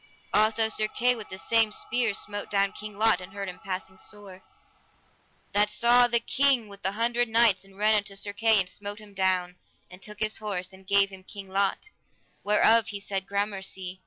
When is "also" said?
0.33-0.67